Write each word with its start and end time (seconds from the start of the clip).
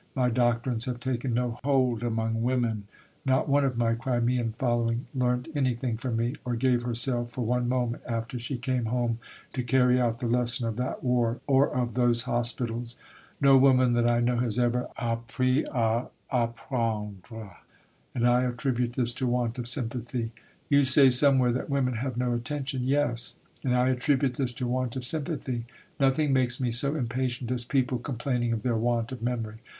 My 0.15 0.31
doctrines 0.31 0.85
have 0.85 0.99
taken 0.99 1.35
no 1.35 1.59
hold 1.63 2.01
among 2.01 2.41
women. 2.41 2.87
Not 3.23 3.47
one 3.47 3.63
of 3.63 3.77
my 3.77 3.93
Crimean 3.93 4.53
following 4.57 5.05
learnt 5.13 5.47
anything 5.53 5.95
from 5.95 6.17
me, 6.17 6.37
or 6.43 6.55
gave 6.55 6.81
herself 6.81 7.29
for 7.29 7.45
one 7.45 7.69
moment 7.69 8.01
after 8.07 8.39
she 8.39 8.57
came 8.57 8.85
home 8.85 9.19
to 9.53 9.61
carry 9.61 10.01
out 10.01 10.19
the 10.19 10.25
lesson 10.25 10.67
of 10.67 10.75
that 10.77 11.03
war 11.03 11.39
or 11.45 11.69
of 11.69 11.93
those 11.93 12.23
hospitals.... 12.23 12.95
No 13.39 13.57
woman 13.57 13.93
that 13.93 14.09
I 14.09 14.21
know 14.21 14.37
has 14.39 14.57
ever 14.57 14.87
appris 14.97 15.67
à 15.69 16.09
apprendre. 16.33 17.57
And 18.15 18.25
I 18.25 18.41
attribute 18.45 18.93
this 18.93 19.13
to 19.13 19.27
want 19.27 19.59
of 19.59 19.67
sympathy. 19.67 20.31
You 20.67 20.83
say 20.83 21.11
somewhere 21.11 21.51
that 21.51 21.69
women 21.69 21.97
have 21.97 22.17
no 22.17 22.33
attention. 22.33 22.85
Yes. 22.87 23.35
And 23.63 23.75
I 23.75 23.89
attribute 23.89 24.33
this 24.33 24.53
to 24.53 24.65
want 24.67 24.95
of 24.95 25.05
sympathy. 25.05 25.67
Nothing 25.99 26.33
makes 26.33 26.59
me 26.59 26.71
so 26.71 26.95
impatient 26.95 27.51
as 27.51 27.65
people 27.65 27.99
complaining 27.99 28.51
of 28.51 28.63
their 28.63 28.75
want 28.77 29.11
of 29.11 29.21
memory. 29.21 29.59